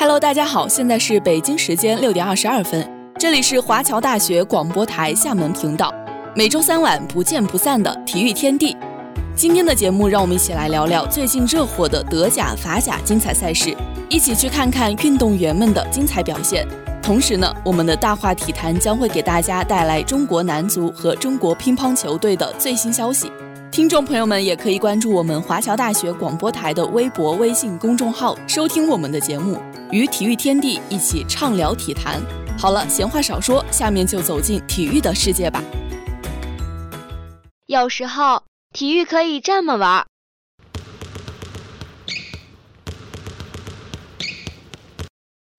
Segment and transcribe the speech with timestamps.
[0.00, 5.92] Hello，大家好，现在是北京时间六点二十二分，这里是华侨大学广播台厦门频道，
[6.34, 8.74] 每周三晚不见不散的体育天地。
[9.36, 13.76] 今天的节目，让我们一起来聊聊最近热火的德甲、法甲精彩赛事，
[14.08, 16.66] 一起去看看运动员们的精彩表现。
[17.02, 23.30] 同时呢，我们的大话体坛将会给大家带来中国男足和中国乒乓球队的最新消息。
[23.72, 32.20] 听众朋友们也可以关注我们华侨大学广播台的微博、微信公众号，收听我们的节目，与体育天地一起畅聊体坛。
[32.58, 35.62] 好了，闲话少说，下面就走进体育的世界吧。
[37.66, 38.42] 有时候
[38.72, 40.04] 体育可以这么玩，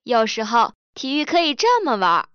[0.04, 2.31] 有时候体育可以这么玩。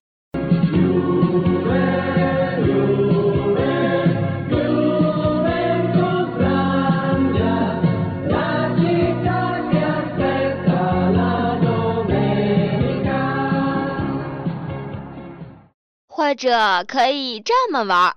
[16.27, 18.17] 或者可以这么玩儿。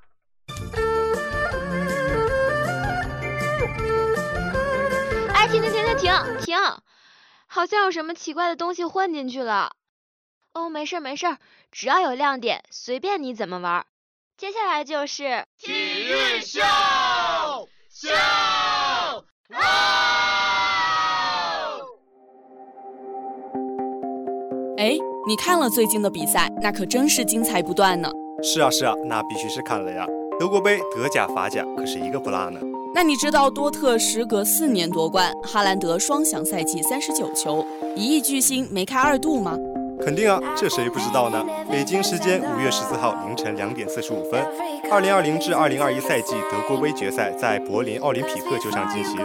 [5.32, 6.58] 哎，停停停停停停！
[7.46, 9.74] 好像有什么奇怪的东西混进去了。
[10.54, 11.38] 哦，没事没事，
[11.72, 13.86] 只要有亮点，随便你怎么玩。
[14.38, 16.60] 接下来就是体育秀
[17.92, 18.10] 秀。
[24.80, 24.98] 哎，
[25.30, 28.10] 你看了最近的比赛，那可真是精彩不断呢。
[28.42, 30.04] 是啊是啊，那必须是看了呀。
[30.40, 32.60] 德国杯、德甲、法甲可是一个不落呢。
[32.96, 37.64] 那你知道多特时隔四年夺冠，哈兰德双响赛季三十九球，
[37.96, 39.56] 一亿巨星梅开二度吗？
[40.04, 41.46] 肯定啊，这谁不知道呢？
[41.70, 44.44] 北京时间五月十四号凌晨两点四十五分，
[44.92, 49.20] 二零二零至二零二一赛季德国杯决赛在柏林奥林匹克球场进行，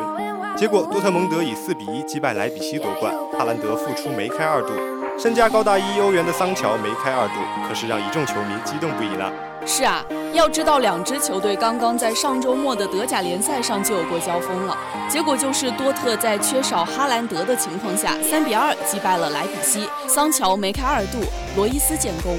[0.55, 4.69] 结果多特蒙德以四比一击败莱比锡夺冠，哈兰德复出梅开二度。
[5.17, 7.35] 身价高达一亿欧元的桑乔梅开二度，
[7.69, 9.33] 可是让一众球迷激动不已了。
[9.65, 14.77] 是啊，要知道两支球队刚刚在上周末的德甲联赛上就有过交锋了，
[15.09, 21.21] 结果就是多特在缺少哈兰德的情况下，三比二击败了莱比锡，桑乔梅开二度，
[21.57, 22.37] 罗伊斯建功。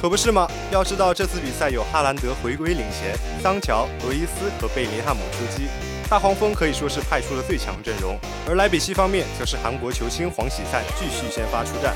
[0.00, 0.48] 可不是吗？
[0.70, 5.68] 要知道这次比赛有哈兰德回归领衔，桑乔、罗伊斯和贝林汉姆出击。
[6.12, 11.94] 大黄蜂可以说是派出了最强阵容，而莱比锡方面则是韩国球星黄喜灿继续先发出战，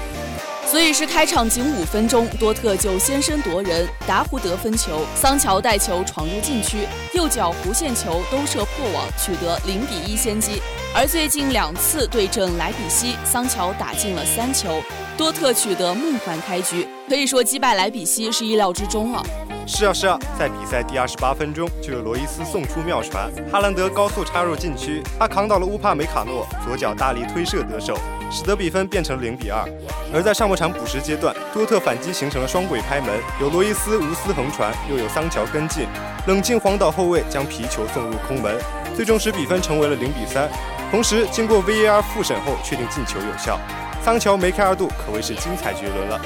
[0.66, 10.62] 所以是开场仅五分钟，多特就先声夺人，达胡德分球，桑乔带球闯入禁区，右脚弧线球兜射破网，取得零比一先机。
[10.94, 14.83] 而最近两次对阵莱比锡，桑乔打进了三球，
[15.19, 19.22] 多特取得梦幻开局，可以说击败莱比锡是意料之中了。
[19.69, 27.99] 是啊是啊，在比赛第二十八分钟就有罗伊斯送出妙传，哈兰德高速插入禁区，他扛倒了乌帕梅卡诺，左脚大力推射得手，
[28.31, 29.69] 使得比分变成零比二。
[30.15, 33.10] 而在上半场补时阶段，多特反击形成了双轨拍门，
[33.41, 35.87] 有罗伊斯无私横传，又有桑乔跟进，
[36.28, 38.56] 冷静晃倒后卫将皮球送入空门，
[38.94, 40.48] 最终使比分成为了零比三。
[40.93, 43.59] 同时，经过 VAR 复审后确定进球有效，
[44.00, 46.21] 桑乔梅开二度，可谓是精彩绝伦了。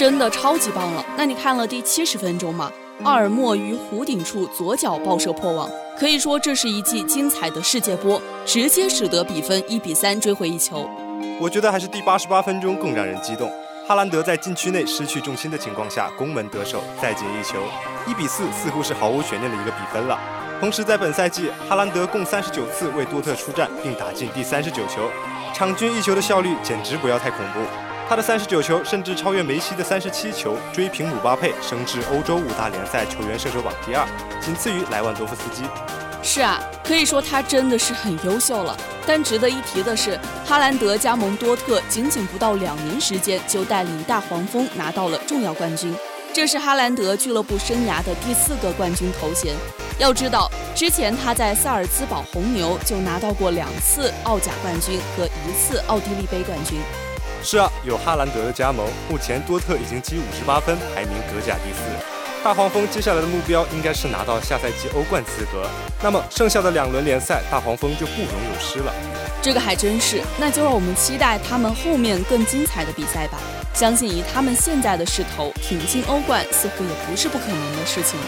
[0.00, 1.04] 真的超级棒了！
[1.14, 2.72] 那你看了第七十分钟吗？
[3.02, 10.88] 奥尔莫于弧顶处左脚爆射破网，可以说这是一记精彩的世界波，直接使得比分一比三追回一球。
[11.38, 13.52] 我觉得还是第八十八分钟更让人激动，
[13.86, 17.58] 哈兰德在禁区内失去重心的情况下攻门得手，再进一球，
[18.06, 20.18] 一比四似乎是毫无悬念的一个比分了。
[20.60, 25.10] 同时在本赛季，哈兰德共三十九次为多特出战，并打进第三十九球，
[25.52, 27.60] 场均一球的效率简直不要太恐怖。
[28.10, 34.04] 他的三十九球甚至超越梅西的三十七球，追平姆巴佩，升至欧洲五大联赛球员射手榜第二，
[34.40, 35.62] 仅次于莱万多夫斯基。
[36.20, 38.76] 是啊，可以说他真的是很优秀了。
[39.06, 45.94] 但值得一提的是，哈兰德加盟多特仅仅不到两年时间，就带领大黄蜂拿到了重要冠军，
[46.32, 49.54] 这是哈兰德俱乐部生涯的第四个冠军头衔。
[50.00, 56.80] 要知道，之前他在萨尔兹堡红牛就拿到过两次奥甲冠军和一次奥地利杯冠军。
[57.42, 61.80] 是啊，有哈兰德的加盟，目前多特已经积五十八分，排名德甲第四。
[62.44, 65.66] 大黄蜂接下来的目标应该是拿到下赛季欧冠资格。
[66.02, 68.92] 那么剩下的两轮联赛，大黄蜂就不容有失了。
[69.42, 73.38] 这个还真是，那就让我们期待他们后面更精彩的比赛吧。
[73.74, 78.26] 相信以他们现在的势头，挺进欧冠似乎也不是不可能的事情了。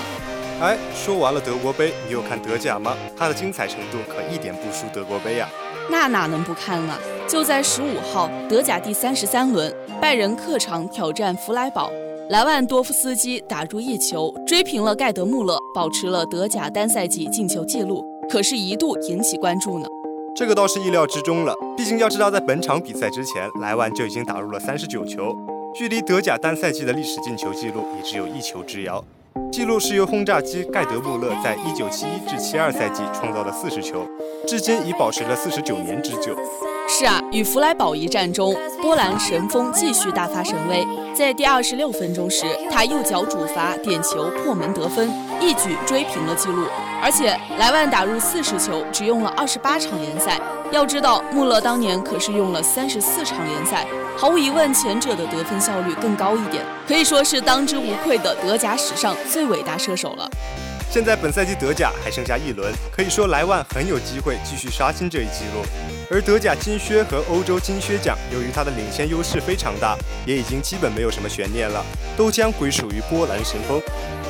[0.63, 2.97] 哎，说完了德国杯，你有看德甲吗？
[3.19, 5.49] 它的精彩程度可一点不输德国杯呀。
[5.91, 6.95] 那哪能不看呢？
[7.29, 11.91] 就在十五号，德甲第三十三轮，拜仁客场挑战弗莱堡，
[12.31, 19.87] 莱万多夫斯基打入一球，追平了盖德穆勒，保持了德甲单赛季进球纪录，可是一度引起关注呢。
[20.35, 21.55] 这个倒是意料之中了。
[21.77, 25.37] 毕竟要知道，在本场比赛之前，莱万就已经打入了三十九球，
[25.75, 29.05] 距离德甲单赛季的历史进球纪录也只有一球之遥。
[29.51, 34.07] 纪录是由轰炸机盖德穆勒在一九七一至七二赛季创造的四十球，
[34.47, 36.37] 至今已保持了四十九年之久。
[36.89, 40.87] 是啊，与弗莱堡一战中，波兰神锋继续大发神威。
[41.15, 46.67] 在第二十六分钟时，他右脚主罚点球破门得分，一举追平了纪录。
[47.03, 50.41] 而且莱万打入四十球，只用了二十八场联赛。
[50.71, 53.87] 要知道，穆勒当年可是用了三十四场联赛。
[54.17, 60.29] 毫无疑问，前者的得分效率更高一点，可以说是当之无愧的德甲史上最伟大射手了。
[60.93, 65.65] 现在本赛季德甲还剩下一轮，可以说莱万很有机会继续刷新这一纪录。
[66.11, 69.97] 而德甲金靴和欧洲金靴奖，由于它的领先优势非常大，
[70.27, 71.83] 也已经基本没有什么悬念了，
[72.15, 73.81] 都将归属于波兰神锋。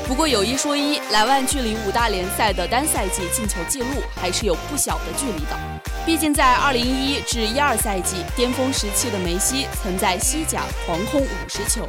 [0.06, 5.58] 不过有一说一，莱万距离五大联赛的单赛季进球纪录还是有不小的距离的。
[6.06, 11.88] 毕竟在2011至12赛季巅峰时期的梅西，曾在西甲狂轰五十球。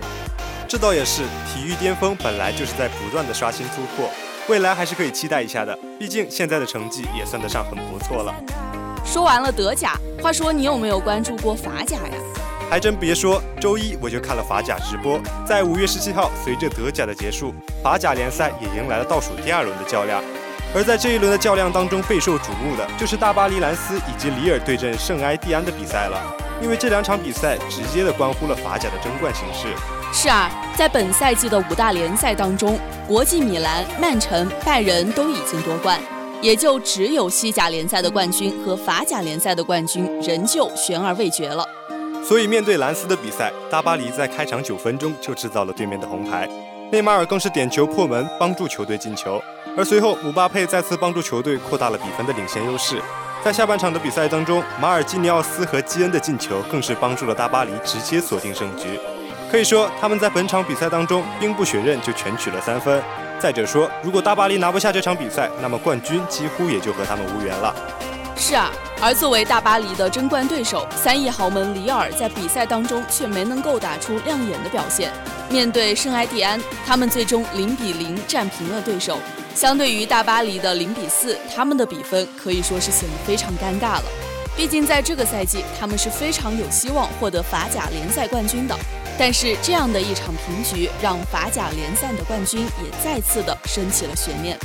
[0.68, 1.22] 这倒也是，
[1.54, 4.10] 体育巅峰本来就是在不断的刷新突破。
[4.48, 8.36] 未来还是可以期待一下的，毕竟现在的成绩也算得上很不错了。
[9.06, 12.14] 说完了德甲，话说你有没有关注过法甲呀？
[12.70, 15.18] 还真别说，周一我就看了法甲直播。
[15.48, 20.22] 在五月十七号，随着德甲的结束，法甲联赛也迎来了倒数第二轮的较量。
[20.76, 26.20] 而在这一轮的较量当中，备受瞩目的就是大巴黎兰斯以及里尔对阵圣埃蒂安的比赛了，
[26.62, 29.68] 因为这两场比赛直接的关乎了法甲的争冠形势。
[30.12, 36.00] 是啊，在本赛季的五大联赛当中，国际米兰、曼城、拜仁都已经夺冠，
[36.42, 41.68] 也就只有西甲联赛的冠军和法甲联赛的冠军仍旧悬而未决了。
[42.24, 46.48] 所以面对兰斯的比赛，大巴黎在开场九分钟就制造了对面的红牌，
[46.92, 49.42] 内马尔更是点球破门，帮助球队进球。
[49.76, 53.02] 而随后姆巴佩再次帮助球队扩大了比分的领先优势。
[53.44, 58.98] 在下半场的比赛当中，马尔基尼奥斯和基恩的进球更是帮助了大巴黎直接锁定胜局。
[59.52, 63.04] 可以说，他们在本场比赛当中兵不血刃就全取了三分。
[63.38, 67.76] 再者说，如果大巴黎拿不下这场比赛，那么冠军几乎也就和他们无缘了。
[68.38, 75.12] 是啊，而作为大巴黎的争冠对手，三亿豪门里尔在比赛当中却没能够打出亮眼的表现。
[75.50, 79.20] 面对圣埃蒂安，他们最终零比零战平了对手。
[79.56, 84.04] 相对于大巴黎的零比四，他们的比分可以说是显得非常尴尬了。
[84.56, 88.76] 毕竟在这个赛季，他们是非常有希望获得法甲联赛冠军的。
[89.18, 94.58] 但是这样的一场平局，让法甲联赛的冠军也再次的升起了悬念，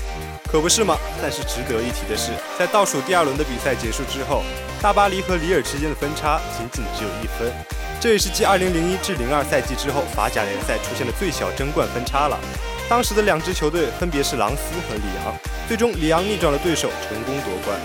[0.50, 0.96] 可不是吗？
[1.20, 4.42] 但是值得一提的是，在倒数第二轮的比赛结束之后，
[4.80, 7.52] 大巴黎和里尔之间的分差仅仅只有一分，
[8.00, 12.38] 这也是继2001至02赛季之后法甲联赛出现的最小争冠分差了。
[12.88, 15.34] 当时的两支球队分别是朗斯和里昂，
[15.68, 17.78] 最终里昂逆转了对手，成功夺冠。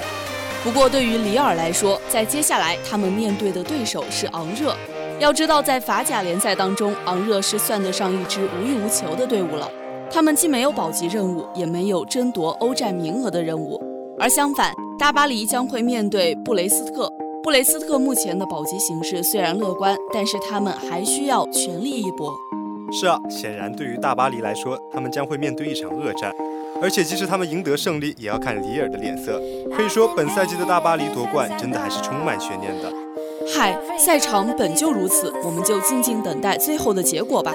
[0.63, 4.73] 不过对于里尔来说，在接下来他们面对的对手是昂热。
[5.19, 9.69] 要知道，在法甲联赛当中，昂热是算得上一支无欲无求的队伍了。
[10.09, 13.77] 他们既没有保级任务，也没有争夺欧战名额的任务。
[14.17, 17.11] 而相反，大巴黎将会面对布雷斯特。
[17.43, 22.33] 布雷斯特目前的保级形势虽然乐观，但是他们还需要全力一搏。
[22.93, 26.31] 是啊，显然对于大巴黎来说，他们将会面对一场恶战。
[26.81, 29.41] 而且，即使他们赢得胜利，也要看里尔的脸色。
[29.75, 32.93] 可以说，本赛季的大巴黎夺冠真的还是充满悬念的。
[33.55, 37.53] 嗨，赛场本就如此，我们就静静等待最后的结果吧。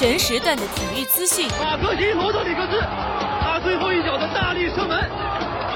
[0.00, 1.46] 全时段的体育资讯。
[1.60, 2.80] 马克西罗德里克斯，
[3.42, 4.98] 他最后一脚的大力射门，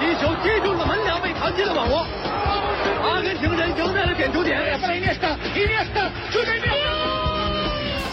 [0.00, 2.07] 皮球击中了门梁，被弹进了网窝。
[3.04, 4.81] 阿根廷人赢在了点球点。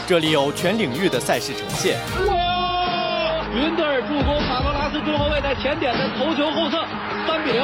[0.06, 1.98] 这里有全领域的赛事呈现。
[2.28, 3.46] 哇！
[3.56, 6.86] 云德尔助攻卡罗拉斯中后卫在前点的头球后侧，
[7.26, 7.64] 三比零。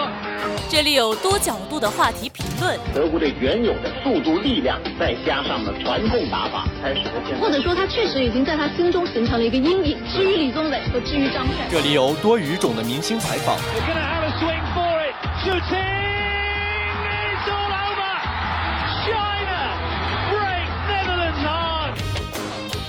[0.69, 2.77] 这里有多角度的话题评论。
[2.93, 9.97] 德国队原有的速度、力量，再加上了传控打法，才使得现或者说他确实已经在他心中形成了一个阴影。
[10.11, 11.67] 至于李宗伟和至于张帅。
[11.69, 13.57] 这里有多语种的明星采访。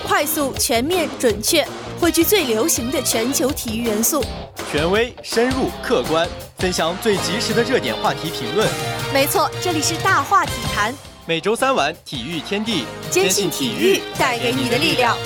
[0.05, 1.65] 快速、全面、准确，
[2.01, 4.21] 汇聚最流行的全球体育元素，
[4.73, 8.67] 权威、深入、客观，分享最及时的热点话题评论。
[9.13, 15.17] 没错，这里是大话体坛，每周三晚体育天地，坚信体育带给你的力量。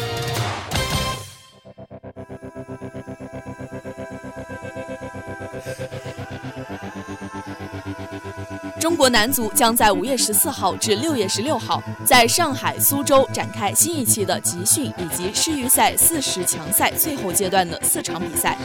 [8.82, 18.58] 中国男足将在五月十四号至六月十六号在上海、苏州展开新一期的集训以及世预赛四十强赛最后阶段的四场比赛。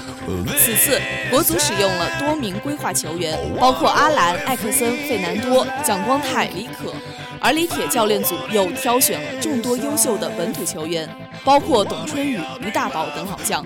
[0.58, 6.92] 此次国足使用了多名规划球员，包括阿兰、艾克森、费南多、蒋光太、李可。
[7.40, 11.08] 而李铁教练组又挑选了众多优秀的本土球员，
[11.44, 13.66] 包括董春雨、于大宝等老将。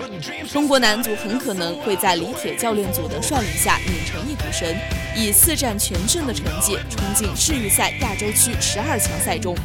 [0.51, 4.67] 中国男足很可能会在李铁教练组的率领下拧成一股绳，
[5.15, 9.55] 以四战全胜的成绩冲进世预赛亚洲区十二强赛中。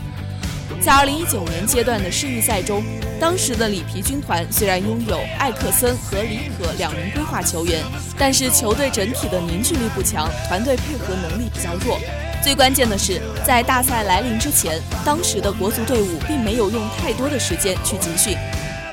[0.81, 2.83] 在2019年阶段的世预赛中，
[3.19, 7.83] 当时的里皮军团虽然拥有艾克森和李可两名规划球员，
[8.19, 11.99] 但是球队整体的凝聚力不强，团队配合能力比较弱。
[12.43, 18.37] 最关键的是，在大赛来临之前，当时的国足队伍并没有用太多的时间去集训。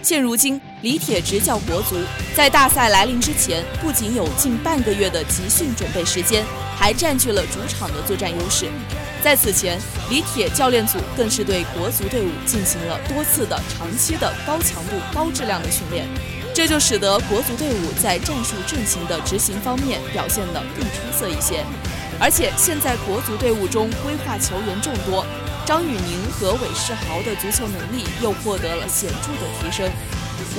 [0.02, 1.96] 现如今，李铁执教国足，
[2.36, 6.44] 在大赛来临之前，不仅有近半个月的集训准备时间，
[6.76, 8.66] 还占据了主场的作战优势。
[9.24, 16.06] 在此前，李铁教练组更是对国足队伍进行了多次的长期的高强度、高质量的训练，
[16.54, 21.64] 这就使得国足队伍在战术阵型的执行方面表现得更出色一些。
[22.20, 25.26] 而且现在国足队伍中规划球员众多，
[25.66, 29.90] 张宇宁和韦世豪的足球能力又获得了显著的提升。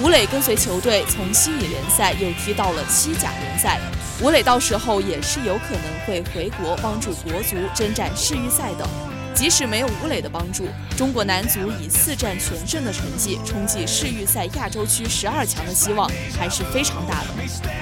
[0.00, 3.78] 吴磊跟随球队从西乙联赛又踢到了西甲联赛，
[4.20, 9.13] 吴磊到时候也是有可能会回国帮助国足征战世预赛的。
[9.34, 17.28] 即使没有吴磊的帮助，中国男足以四战全胜的成绩冲击世预赛亚洲区十二强的希望还是非常大的。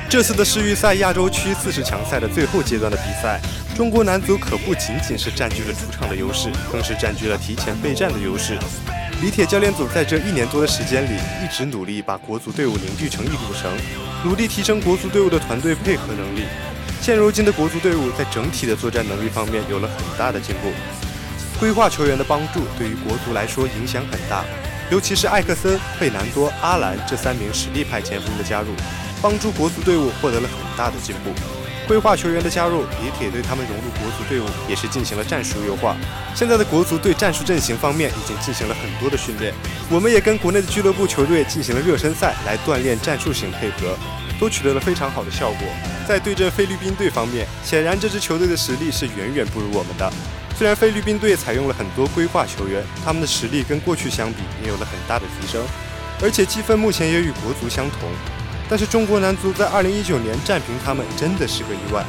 [0.08, 3.38] 这次的世预赛亚洲区四十强赛的最后阶段的比赛，
[3.76, 8.58] 中国男足可不仅仅是占据了主场的优势，更是占据了提前备战的优势。
[9.20, 13.70] 李铁教练组在这一年多的时间里，一直努力把国足队伍凝聚成一股绳，
[14.24, 16.44] 努力提升国足队伍的团队配合能力。
[17.02, 20.72] 现如今的国足队伍在整体的作战能力方面有了很大的进步。
[21.62, 24.44] 规划球员的帮助对于国足来说影响很大，
[24.90, 28.66] 尤其是艾克森、费南多、阿兰这三名实力派前锋的加入，
[29.22, 31.30] 帮助国足队伍获得了很大的进步。
[31.86, 35.96] 规划球员的加入，李铁对他们融入国足队伍也是进行了战术优化。
[36.34, 39.54] 现在的国足对战术阵型方面已经进行了很多的训练，
[39.88, 43.96] 我们也跟国内的俱乐部球队进行了热身赛来锻炼战术型配合，
[44.40, 45.68] 都取得了非常好的效果。
[46.08, 50.12] 在对阵菲律宾队方面，显然这支球队的实力是远远不如我们的。
[50.56, 55.64] 虽然菲律宾队采用了很多规划球员，他们的实力跟过去相比也有了很大的提升，
[56.22, 58.08] 而且积分目前也与国足相同。
[58.68, 62.04] 但是中国男足在2019年战平他们真的是个意外。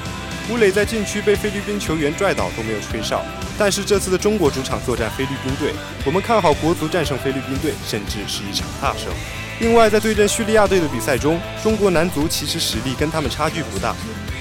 [0.51, 3.23] 吴磊在禁区被菲律宾球员拽倒都没有吹哨，
[3.57, 5.73] 但是这次的中国主场作战菲律宾队，
[6.05, 9.07] 我们看好国足战胜菲律宾队，甚至是一场大胜。
[9.61, 13.95] 另外，在对阵叙利亚队的比赛中，中国男足其实实力跟他们差距不大。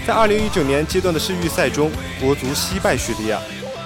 [0.04, 1.90] 在2019年阶段的世预赛中，
[2.20, 3.38] 国足惜败叙利亚。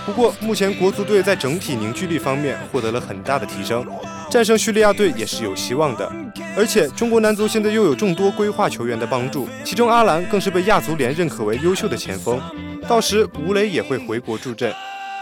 [0.06, 3.84] 不过，目前国足队在整体凝聚力方面获得了很大的提升，
[4.30, 6.10] 战胜叙利亚队也是有希望的。
[6.56, 12.40] 而且，中国男足现在又有众多规划球员的帮助，其中阿兰更是被亚足联认可为优秀的前锋。
[12.88, 14.72] 到时吴磊也会回国助阵，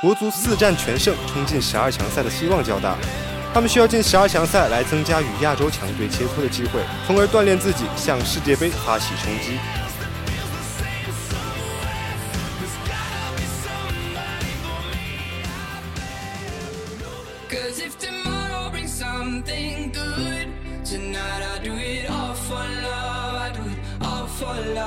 [0.02, 2.94] 国足四战全胜，冲进十二强赛的希望较大。
[3.54, 9.58] 他们需要进十二强赛来增加与亚洲强队切磋的机会，从而锻炼自己向世界杯发起冲击。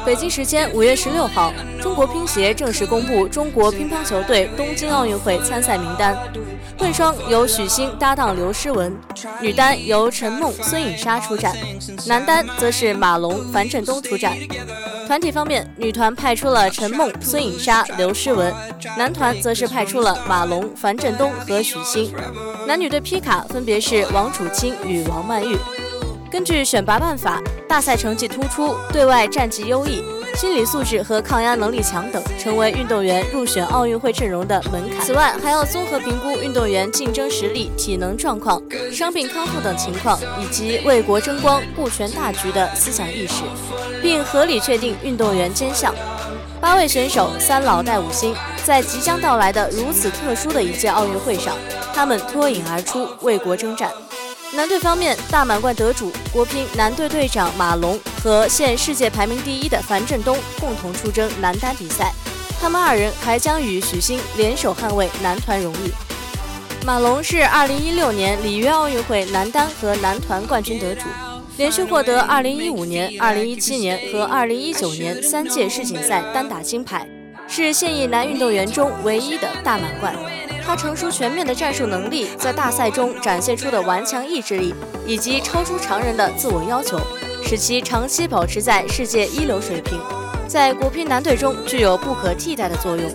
[0.08, 6.18] 北京时间五月十六号，中国乒协正式公布中国乒乓球队东京奥运会参赛名单。
[6.78, 8.98] 混双由许昕搭档刘诗雯，
[9.42, 11.54] 女单由陈梦、孙颖莎出战，
[12.06, 14.38] 男单则是马龙、樊振东出战。
[15.06, 18.54] 团体方面，女团派出了陈梦、孙颖莎、刘诗雯，
[18.98, 22.14] 男团则是派出了马龙、樊振东和许昕。
[22.66, 25.58] 男女队皮卡分别是王楚钦与王曼玉。
[26.30, 30.04] 根据选拔办法，大赛成绩突出、对外战绩优异、
[30.36, 35.06] 心理素质和抗压能力强等，成为运动员入选奥运会阵容的门槛。
[35.06, 43.44] 此外，还要综合评估运动员竞争实力、体能状况、伤病康复等情况，以及为国争光、顾全大局的思想意识，
[44.02, 45.96] 并合理确定运动员兼项。
[46.60, 51.56] 八位选手，三老带五新，在即将到来的如此特殊的一届奥运会上，
[51.94, 53.90] 他们脱颖而出，为国征战。
[54.54, 62.14] 男队方面，大满贯得主国乒男队队长马龙和现世界排名第一的樊振东共同出征男单比赛，
[62.60, 65.92] 他们二人还将与许昕联手捍卫男团荣誉。
[66.86, 71.02] 马龙是2016年里约奥运会男单和男团冠军得主，
[71.58, 77.08] 连续获得2015年、2017年和2019年三届世锦赛单打金牌。
[77.50, 80.14] 是现役男运动员中唯一的大满贯。
[80.68, 87.00] 他成熟全面的战术能力，在大赛中展现出的顽强意志力，以及超出常人的自我要求，
[87.42, 89.98] 使其长期保持在世界一流水平，
[90.46, 93.10] 在国乒男队中具有不可替代的作用。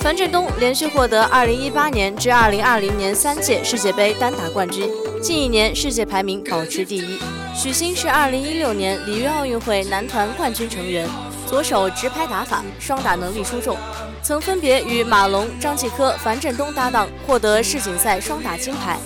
[0.00, 4.90] 樊振东连续获得2018年至2020年三届世界杯单打冠军，
[5.22, 7.20] 近一年世界排名保持第一。
[7.54, 11.08] 许昕是2016年里约奥运会男团冠军成员，
[11.48, 13.76] 左手直拍打法，双打能力出众。
[14.22, 18.98] 曾分别与马龙、张继科、樊振东搭档，获得世锦赛双打金牌，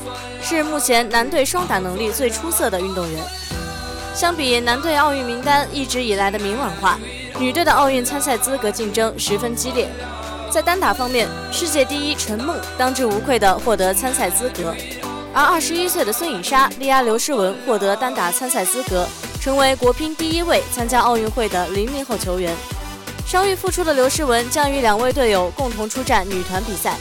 [0.42, 3.22] 是目前男队双打能力最出色的运动员。
[4.12, 6.98] 相比男队奥运名单一直以来的明朗化，
[7.38, 9.88] 女队的奥运参赛资格竞争十分激烈。
[10.50, 14.74] 在单打方面，世界第一陈梦当之无愧地获得参赛资格，
[15.32, 19.06] 而二十一岁的孙颖莎力压刘诗雯获得单打参赛资格，
[19.42, 22.54] 成为国乒第一位参加奥运会的零零后球员。
[23.26, 26.96] 伤愈复出的刘诗雯将与两位队友共同出战女团比赛。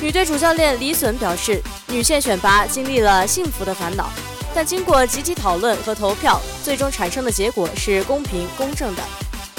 [0.00, 4.08] 女队主教练李隼表示，女线选拔经历了幸福的烦恼，
[4.54, 9.02] 但经过集体讨论和投票，最终产生的结果是公平公正的。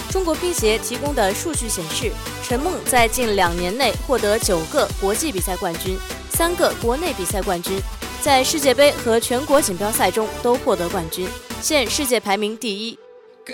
[0.10, 2.12] 中国乒协提供的数据显示，
[2.44, 5.96] 陈梦在近两年内获得九个国际比赛冠军，
[6.32, 7.80] 三个国内比赛冠军，
[8.20, 11.28] 在世界杯和全国锦标赛中都获得冠军，
[11.64, 13.00] 现世界排名第一。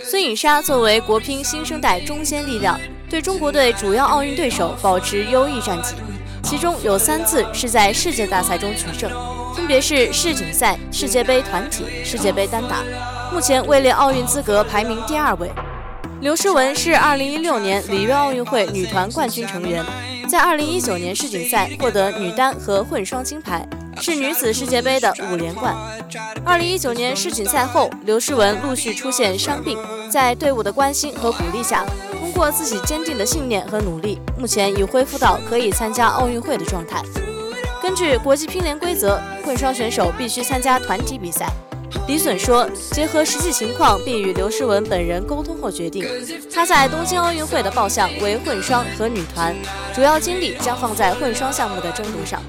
[0.03, 2.75] 孙颖莎作为国乒新生代中坚力量，
[3.07, 5.93] 对中国队主要奥运对手保持优异战绩，
[6.41, 9.11] 其中有三次是在世界大赛中取胜，
[9.55, 12.83] 分别是世锦赛、世界杯团体、世界杯单打，
[13.31, 15.47] 目前位列奥运资格排名第二位。
[16.19, 19.85] 刘诗雯是2016年里约奥运会女团冠军成员，
[20.27, 23.63] 在2019年世锦赛获得女单和混双金牌。
[24.01, 25.75] 是女子世界杯的五连冠。
[26.45, 29.77] 二零一九年世锦赛后，刘诗雯陆续出现伤病，
[30.09, 31.85] 在队伍的关心和鼓励下，
[32.19, 37.01] 通过自己坚定的信念和努力，目前已恢复到可以参加奥运会的状态。
[37.81, 41.47] 根据国际乒联规则，混双选手必须参加团体比赛。
[42.07, 46.05] 李隼说，结合实际情况，并与刘诗雯本人沟通后决定，
[46.51, 49.55] 她在东京奥运会的报项为混双和女团，
[49.93, 52.41] 主要精力将放在混双项目的争夺上。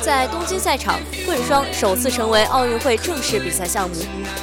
[0.00, 3.96] 在东京赛场，混双首次成为奥运会正式比赛项目，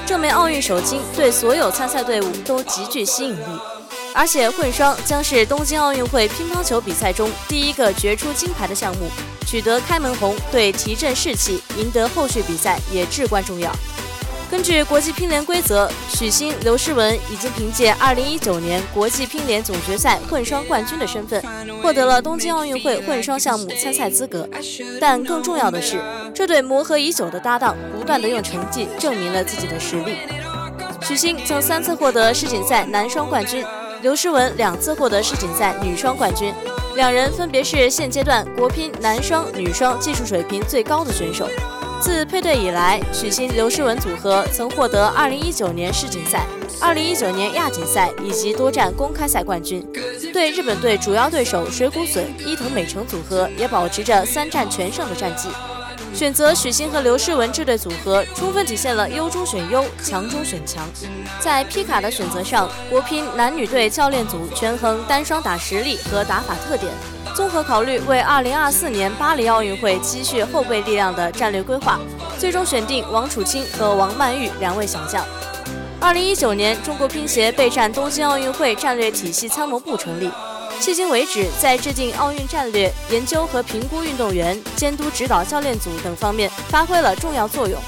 [0.06, 3.60] 这枚奥运首金对所有参赛队伍都极具吸引力。
[4.14, 9.10] 而且混双将是东京奥运会乒乓球比赛中第一个决出金牌的项目，
[9.46, 13.72] 取得开门红对提振士气、赢得后续比赛也至关重要。
[14.50, 21.40] 根据国际乒联规则，许昕、刘诗雯已经凭借2019年国际乒联总决赛混双冠军的身份，
[21.84, 24.50] 获得了东京奥运会混双项目参赛资格。
[25.00, 26.02] 但更重要的是，
[26.34, 30.18] 这对磨合已久的搭档不断地用成绩证明了自己的实力。
[31.02, 33.64] 许昕曾三次获得世锦赛男双冠军，
[34.02, 36.52] 刘诗雯两次获得世锦赛女双冠军，
[36.96, 41.48] 两人分别是现阶段国乒男双、女双技术水平最高的选手。
[42.02, 46.46] 自配对以来，许昕刘诗雯组合曾获得2019年世锦赛、
[46.80, 49.86] 2019年亚锦赛以及多站公开赛冠军。
[50.32, 55.50] 对日本队主要对手水谷隼、伊藤美诚组合也保持着三战全胜的战绩。
[56.14, 60.88] 选择许昕和刘诗雯这对组合，充分体现了优中选优、强中选强。
[61.40, 66.92] 在皮卡的选择上，国乒男女队教练组权衡单双打实力和打法特点。
[67.36, 72.00] 综合考虑为2024年巴黎奥运会积蓄后备力量的战略规划，
[72.38, 75.26] 最终选定王楚钦和王曼玉两位小将。
[76.02, 80.30] 2019年，中国乒协备战东京奥运会战略体系参谋部成立，
[80.82, 87.80] 迄今为止，在制定奥运战略、研究和评估运动员、监督指导教练组等方面发挥了重要作用。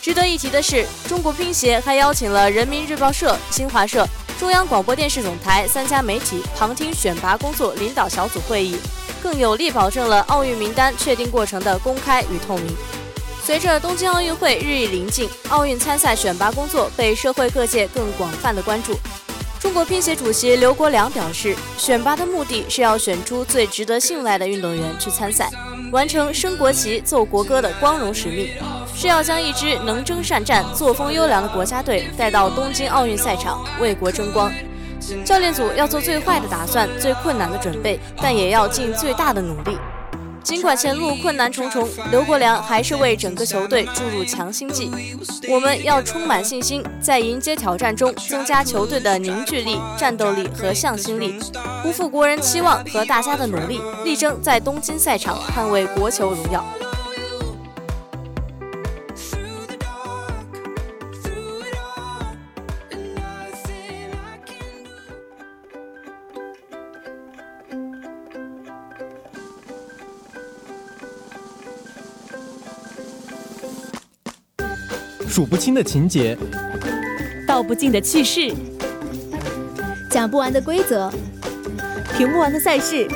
[0.00, 4.06] 值得一提的是，中国乒协还邀请了人民日报社、新华社。
[4.38, 8.78] 中央广播电视总台三家媒体旁听选拔工作领导小组会议，
[9.20, 12.68] 更有力保证了奥运名单确定过程的公开与透明。
[13.42, 18.96] 随着东京奥运会日益临近，奥运参赛选拔工作被社会各界更广泛的关注。
[19.58, 25.50] 中国乒协主席刘国梁表示，选拔的目的是要选出最值得信赖的运动员去参赛，
[25.90, 28.48] 完成升国旗、奏国歌的光荣使命。
[28.94, 34.52] 是要将一支能征善战、作风优良的国家队带到东京奥运赛场，为国争光。
[35.24, 39.78] 教练组要做最坏的打算、最困难的准备，但也要尽最大的努力。
[40.42, 44.90] 尽管前路困难重重，刘国梁还是为整个球队注入强心剂。
[45.48, 51.34] 我们要充满信心，在迎接挑战中增加球队的凝聚力、战斗力和向心力，
[51.82, 56.64] 不负国人期望和大家的努力，力争在东京赛场捍卫国球荣耀。
[75.38, 76.36] 数不清的情节，
[77.46, 78.52] 道不尽的趣事，
[80.10, 81.08] 讲不完的规则，
[82.16, 83.06] 评不完的赛事。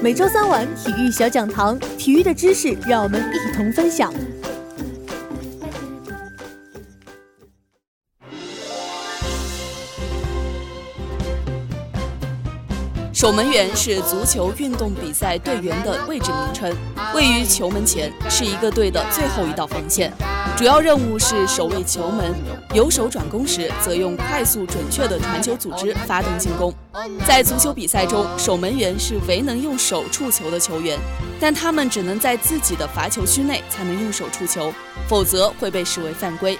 [0.00, 4.14] 每周三晚体育小讲堂，体育的知识让我们一同分享。
[13.12, 16.72] 守门员是足球运动比赛队员的位置名称，
[17.12, 20.12] 位于球门前，是一个队的最后一道防线，
[20.58, 22.34] 主要任务是守卫球门，
[22.74, 26.74] 由守转攻时则用快速准确的传球组织发动进攻。
[27.24, 30.98] 在足球比赛中，守门员是唯能用手触球的球员，
[31.38, 34.72] 但他们只能在自己的罚球区内才能用手触球，
[35.06, 36.58] 否则会被视为犯规。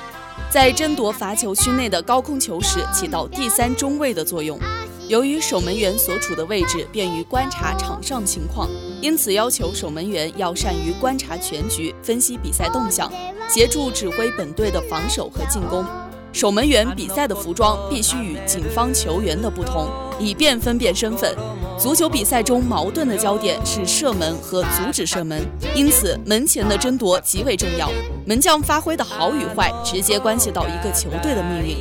[0.49, 4.61] 在争夺罚球区内的高空球时，起到第三中卫的作用。
[5.09, 8.69] 由于守门员所处的位置便于观察场上情况，
[9.01, 13.11] 因此要求守门员要善于观察全局，分析比赛动向，
[13.49, 15.85] 协助指挥本队的防守和进攻。
[16.33, 21.35] 守门员比赛的服装必须与警方球员的不同，以便分辨身份。
[21.79, 25.43] 足球比赛中矛盾的焦点是射门和阻止射门，
[25.75, 27.91] 因此门前的争夺极为重要。
[28.27, 31.77] 门将发挥的好与坏，直接关系到一个球队的命运。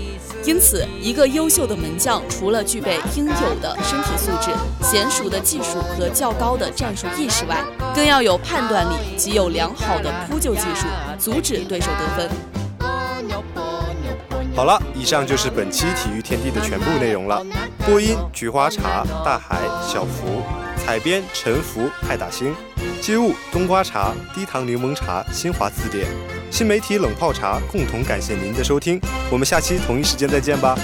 [0.48, 4.50] 因此，一个优秀的门将除了具备应有的身体素质、
[4.82, 7.58] 娴熟的技术和较高的战术意识外，
[7.94, 10.88] 更要有判断力及有良好的扑救技术，
[11.20, 12.30] 阻止对手得分。
[14.56, 17.46] 好了，以上就是本期体育天地的全部内容了。
[17.86, 20.42] 播音：菊花茶、大海、小福；
[20.78, 22.54] 采编：陈福、派大星；
[23.02, 26.08] 接物：冬瓜茶、低糖柠檬茶、新华字典。
[26.50, 30.76] 新媒体冷泡茶共同感谢您的收听，我们下期同一时间再见吧。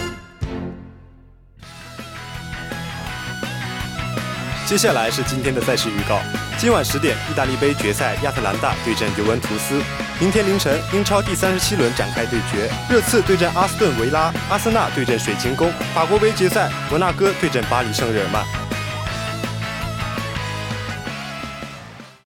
[4.67, 6.19] 接下来是今天的赛事预告：
[6.57, 9.81] 今晚十点，意大利杯决赛，亚特兰大对阵尤文图斯；
[10.19, 18.43] 明天凌晨，英超第三十七轮展开对决，热刺对阵阿斯顿维拉，阿森纳对阵水晶宫；法国杯决赛，摩纳哥对阵巴黎圣日耳曼。